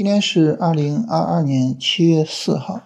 [0.00, 2.80] 今天是二零二二年七月四号，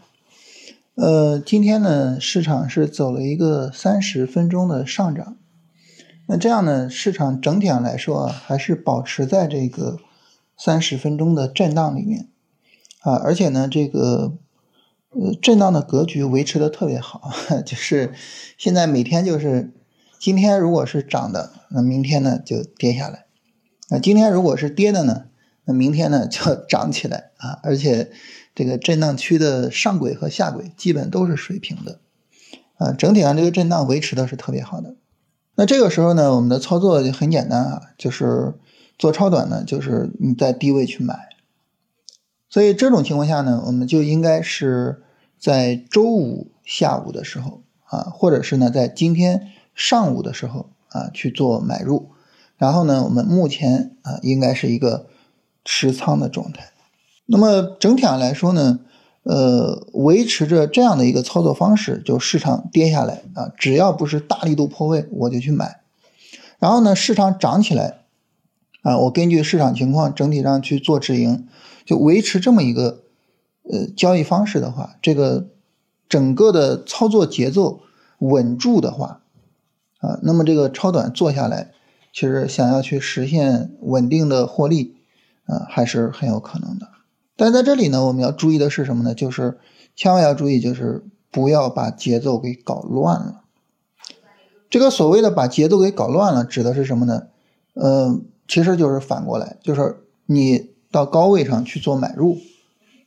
[0.96, 5.36] 呃，今天呢，市场是走了一个三十分钟的上涨，
[6.26, 10.00] 那这样呢，市场整体上来说啊，还是保持在这个
[10.58, 12.30] 三十分钟的震荡里面。
[13.02, 14.36] 啊，而且呢，这个
[15.10, 17.30] 呃震荡的格局维持的特别好，
[17.64, 18.12] 就是
[18.58, 19.72] 现在每天就是
[20.18, 23.26] 今天如果是涨的，那明天呢就跌下来，
[23.88, 25.26] 那今天如果是跌的呢？
[25.66, 28.10] 那明天呢就要涨起来啊，而且
[28.54, 32.00] 这个震荡区的上轨和下轨基本都是水平的，
[32.76, 34.94] 啊，整体上这个震荡维持的是特别好的。
[35.54, 38.54] 那这个时候呢，我们的操作就很简单啊，就是
[38.98, 41.30] 做超短呢，就是你在低位去买。
[42.50, 45.02] 所以这种情况下呢，我们就应该是
[45.38, 52.10] 在周五下午的时候啊，或者是呢在今天上午的时候啊去做买入。
[52.58, 55.06] 然后呢，我们目前啊应该是一个。
[55.64, 56.70] 持仓的状态，
[57.26, 58.80] 那么整体上来说呢，
[59.22, 65.80] 呃，维持着这样的一个操作方式，就市场跌下来啊，只要不是大力度破位，我就去买。
[66.58, 68.00] 然后呢，市场涨起来
[68.82, 71.48] 啊，我根据市场情况整体上去做止盈，
[71.86, 73.00] 就维持这么一个
[73.62, 75.48] 呃交易方式的话，这个
[76.08, 77.80] 整个的操作节奏
[78.18, 79.22] 稳住的话
[80.00, 81.70] 啊，那么这个超短做下来，
[82.12, 84.96] 其实想要去实现稳定的获利。
[85.46, 86.88] 啊，还是很有可能的。
[87.36, 89.14] 但在这里呢，我们要注意的是什么呢？
[89.14, 89.58] 就是
[89.96, 93.42] 千万要注意，就是不要把节奏给搞乱了。
[94.70, 97.26] 这个所谓的把节奏给搞乱了，指的是什么呢？
[97.74, 102.38] 嗯，其实就是反过来，就是你到高位上去做买入，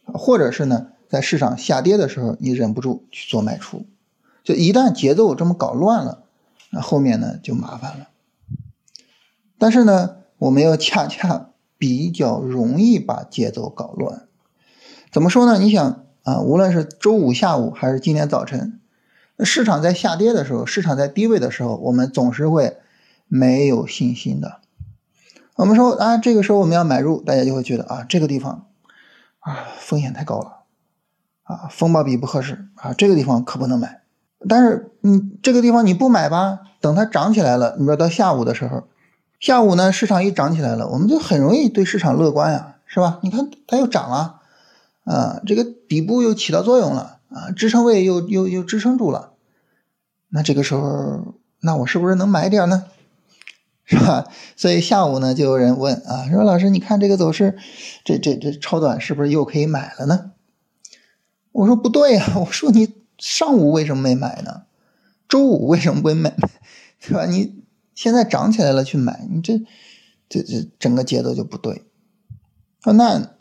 [0.06, 3.86] 或者是呢，在市场下跌的时候，你忍不住去做卖出。
[4.44, 6.24] 就一旦节奏这么搞乱了，
[6.72, 8.08] 那后面呢就麻烦了。
[9.58, 11.50] 但是呢，我们要恰恰。
[11.78, 14.28] 比较容易把节奏搞乱，
[15.12, 15.60] 怎么说呢？
[15.60, 18.80] 你想啊，无论是周五下午还是今天早晨，
[19.44, 22.78] 市场在下跌的时候，市场在低位的时候，我们总是会
[23.28, 24.60] 没有信心的。
[25.56, 28.66] 我们说啊，这个时候我们要买入，大家就会觉得啊，这个地方
[29.40, 30.64] 啊风险太高了，
[31.44, 34.02] 啊风暴比不合适啊，这个地方可不能买。
[34.50, 38.88] 但是你这个地方你不买吧，等它涨起来了，你说到下午的时候。
[39.40, 43.20] 下午呢，市场一涨起来了，我们就很容易对市场乐观呀，是吧？
[43.22, 44.42] 你看它又涨了，
[45.04, 49.34] 啊，这个底部又起到作用了，啊，支撑位又又又支撑住了，
[50.30, 52.86] 那这个时候，那我是不是能买点呢？
[53.86, 54.28] 是吧？
[54.56, 57.58] 所以下午呢，就有人问啊，说老师，你看这个走势，
[58.04, 60.32] 这这这超短是不是又可以买了呢？
[61.52, 64.64] 我说不对呀，我说你上午为什么没买呢？
[65.30, 66.36] 周五为什么不买？
[67.00, 67.28] 是吧？
[67.28, 67.67] 你。
[67.98, 69.60] 现在涨起来了，去买你这，
[70.30, 71.82] 这这整个节奏就不对！
[72.86, 73.32] 那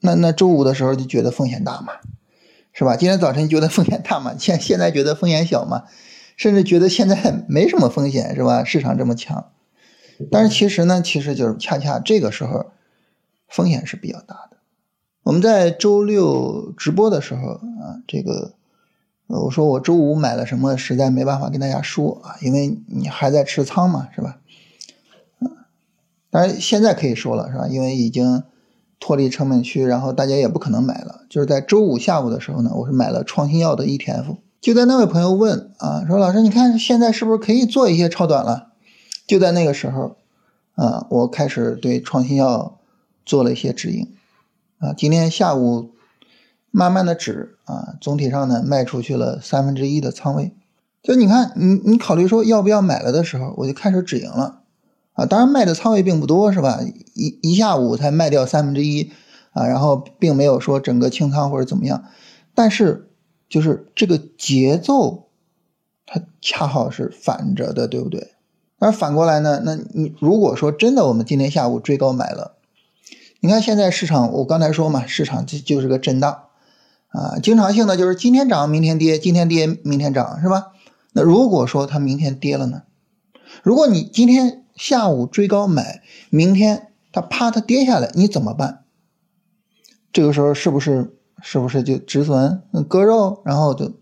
[0.00, 1.92] 那那周五的时候就觉得风险大嘛，
[2.72, 2.96] 是吧？
[2.96, 5.84] 今天早晨觉得风险大嘛，现现在觉得风险小嘛，
[6.38, 8.64] 甚至觉得现在没什么风险，是吧？
[8.64, 9.52] 市场这么强，
[10.30, 12.72] 但是其实呢，其实就是恰恰这个时候
[13.46, 14.56] 风险是比较大的。
[15.22, 18.54] 我们在周六直播的时候啊，这个。
[19.28, 24.38] 我说我周五买了什么，实在没办法跟大家说啊，因为你还在持仓嘛，是吧？
[25.40, 25.50] 嗯，
[26.30, 27.68] 当然现在可以说了，是吧？
[27.68, 28.42] 因为已经
[28.98, 31.26] 脱离成本区，然后大家也不可能买了。
[31.28, 34.38] 就是在周五下午的时候呢，我是买了创新药的 ETF。
[34.62, 38.68] 就在那位朋友问啊，说老师，你看现在是不是可以做一些超短了？
[39.26, 40.16] 就在那个时候，
[40.74, 42.78] 啊，我开始对创新药
[43.26, 44.10] 做了一些指引。
[44.78, 45.90] 啊，今天下午。
[46.70, 50.52] 慢慢的止啊，总体上呢卖出去了三分之一的仓位，
[51.02, 54.60] 就你看你你考虑说要不要买了的时候，我就开始止盈了
[55.14, 55.24] 啊。
[55.24, 56.80] 当然卖的仓位并不多是吧？
[57.14, 59.10] 一一下午才卖掉三分之一
[59.52, 62.04] 啊，然后并没有说整个清仓或者怎么样，
[62.54, 63.10] 但是
[63.48, 65.28] 就是这个节奏
[66.04, 68.32] 它恰好是反着的，对不对？
[68.78, 72.56] 而反过来呢，那你如果说真的我们今天下午追高买了，
[73.40, 76.42] 你看现在市场我刚才说嘛，市场就就是个震荡。
[77.08, 80.72] 啊，经常性的就是今天涨，明天跌，今天跌，明天涨，是吧？
[81.12, 82.82] 那如果说它明天跌了呢？
[83.62, 88.84] 如果你今天下午追高买，明天它啪它跌下来，你怎么办？
[90.12, 93.92] 这个时候是不是是不是就止损割肉，然后就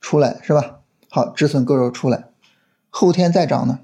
[0.00, 0.80] 出来，是吧？
[1.08, 2.24] 好，止损割肉出来，
[2.90, 3.78] 后天再涨呢？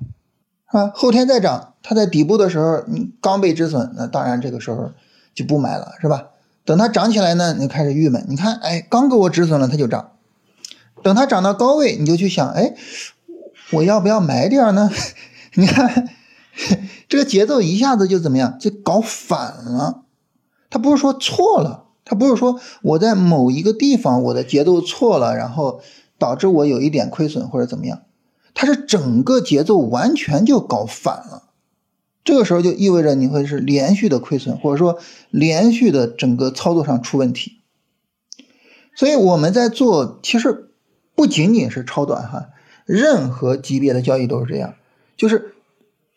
[0.66, 4.90] 啊，后天再涨，它在底部的时候你刚被止损，那当然这个时候
[5.34, 6.30] 就不买了，是吧？
[6.64, 8.24] 等它涨起来呢，你开始郁闷。
[8.28, 10.12] 你看，哎，刚给我止损了，它就涨。
[11.02, 12.74] 等它涨到高位，你就去想，哎，
[13.72, 14.90] 我要不要买点呢？
[15.54, 16.08] 你看，
[17.08, 20.04] 这个节奏一下子就怎么样，就搞反了。
[20.70, 25.80] 它不是说错了，它不是说我在某一个地方我的节奏错了，然后
[26.18, 28.00] 导致我有一点亏损或者怎么样，
[28.54, 31.42] 它是整个节奏完全就搞反了。
[32.24, 34.98] 这个时候就意味着你会是连续的亏损，或者说
[35.30, 37.58] 连续的整个操作上出问题。
[38.96, 40.70] 所以我们在做，其实
[41.14, 42.48] 不仅仅是超短哈，
[42.86, 44.74] 任何级别的交易都是这样，
[45.16, 45.54] 就是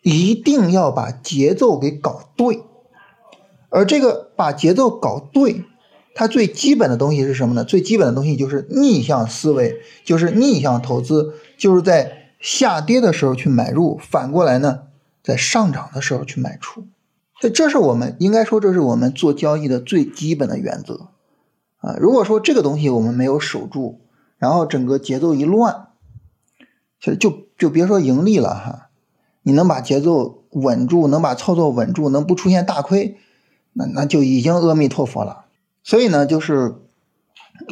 [0.02, 2.62] 一定要把节奏给搞对。
[3.68, 5.64] 而这个把节奏搞对，
[6.14, 7.64] 它最基本的东西是什么呢？
[7.64, 14.84] 最基本的东西就是逆向思维，就是逆向投资，就是在下跌的时候去买入，反过来呢？
[15.28, 16.86] 在上涨的时候去卖出，
[17.38, 21.10] 所以这是我们应该说，这是我们做交易的最基本的原则
[21.76, 21.96] 啊。
[22.00, 24.00] 如果说这个东西我们没有守住，
[24.38, 25.88] 然后整个节奏一乱，
[26.98, 28.88] 其实就就别说盈利了哈，
[29.42, 33.18] 你能把节奏稳住，能把操作稳住，能不出现大亏，
[33.74, 35.44] 那那就已经阿弥陀佛了。
[35.82, 36.76] 所以呢，就是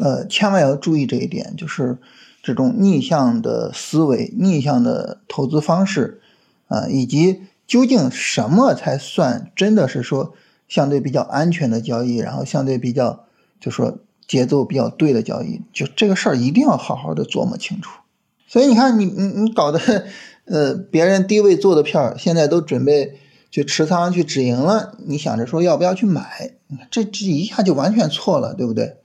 [0.02, 1.96] 呃，千万要注意这一点，就是
[2.42, 6.20] 这种逆向的思维、逆向的投资方式。
[6.68, 10.34] 啊，以及究竟什么才算真的是说
[10.68, 13.24] 相对比较安全的交易，然后相对比较
[13.60, 18.00] 就说节奏比较对的交易，就这个事儿一定要好好的琢磨清楚。
[18.48, 20.06] 所以你看，你你你搞的，
[20.44, 23.18] 呃，别人低位做的票，现在都准备
[23.50, 26.52] 去持仓去止盈了，你想着说要不要去买，
[26.90, 28.96] 这这一下就完全错了，对不对？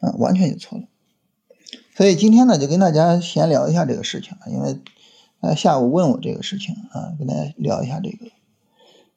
[0.00, 0.84] 啊，完全就错了。
[1.96, 4.78] 所以今天呢，就跟大家闲聊一下这个事情，因为。
[5.40, 8.30] 呃，下午问我这个事情啊，跟大家聊一下这个。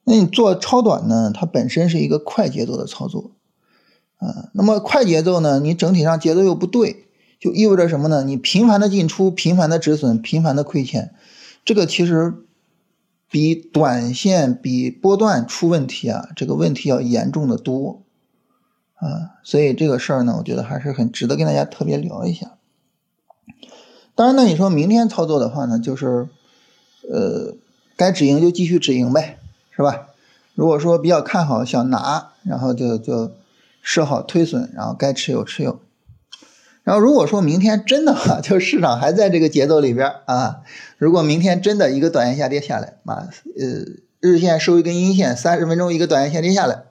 [0.06, 1.32] 那你做超短呢？
[1.34, 3.32] 它本身是一个快节奏的操作，
[4.18, 7.06] 啊，那么快节奏呢，你整体上节奏又不对，
[7.40, 8.24] 就意味着什么呢？
[8.24, 11.14] 你频繁的进出、频繁的止损、频繁的亏钱，
[11.64, 12.34] 这个其实
[13.30, 18.04] 比短线、比波段出问题啊，这个问题要严重的多，
[18.96, 22.58] 啊，所以这个事儿呢，我觉得还是很值得跟大家特别聊一下。
[24.16, 26.28] 当然，那你说明天操作的话呢，就是，
[27.10, 27.56] 呃，
[27.98, 29.40] 该止盈就继续止盈呗，
[29.76, 30.08] 是吧？
[30.54, 33.32] 如果说比较看好想拿，然后就就
[33.82, 35.80] 设好推损，然后该持有持有。
[36.84, 40.62] 然后如果说明天真的哈，就市场还在这个节奏里边啊，
[40.98, 43.86] 如果明天真的一个短线下跌下来，啊，呃，
[44.20, 46.84] 日线收一根阴线，三十分钟一个短线下跌下来，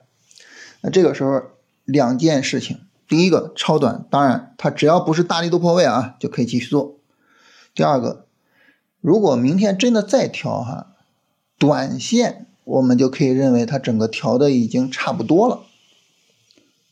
[0.81, 1.41] 那这个时候
[1.85, 6.92] 两件事情，第一个超短，当然它只要不是大力度破位啊，就可以继续做。
[7.75, 8.25] 第二个，
[9.01, 10.87] 如果明天真的再调哈，
[11.57, 15.61] 短线我们就可以认为它整个调的已经差不多了。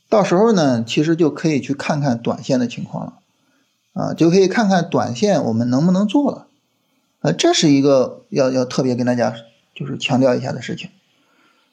[0.10, 3.14] 到时候呢，其实就可以去看看短线的情况了，
[3.94, 6.48] 啊，就可以看看短线我们能不能做了，
[7.20, 9.34] 啊，这是一个要要特别跟大家
[9.74, 10.90] 就是强调一下的事情，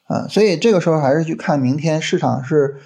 [0.05, 2.77] 啊，所以这个时候还是去看明天市场是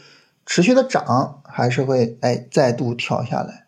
[0.46, 3.63] 持续的涨，还是会哎再度调下来。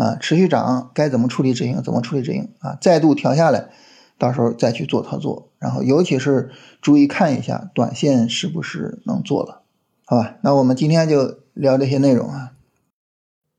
[0.00, 1.82] 啊，持续涨该怎么处理止盈？
[1.82, 2.48] 怎么处理止盈？
[2.60, 3.68] 啊，再度调下来，
[4.16, 6.50] 到时候再去做操作，然后尤其是
[6.80, 9.60] 注意看一下短线是不是能做了，
[10.06, 10.36] 好吧？
[10.42, 12.52] 那我们今天就聊这些内容啊。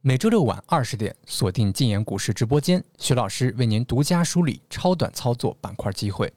[0.02, 6.34] 每周六晚二十点，锁定禁言股市直播间，徐老师为您独家梳理超短操作板块机会。